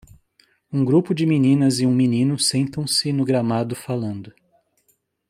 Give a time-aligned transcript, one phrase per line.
[0.73, 4.33] Um grupo de meninas e um menino sentam-se no gramado falando.